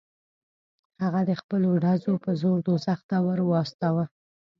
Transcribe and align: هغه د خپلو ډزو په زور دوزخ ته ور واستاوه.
هغه 1.01 1.21
د 1.29 1.31
خپلو 1.41 1.69
ډزو 1.83 2.13
په 2.23 2.31
زور 2.41 2.57
دوزخ 2.67 2.99
ته 3.09 3.17
ور 3.25 3.39
واستاوه. 3.45 4.05